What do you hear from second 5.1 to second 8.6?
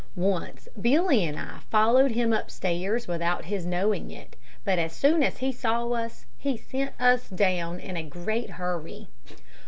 as he saw us he sent us down in a great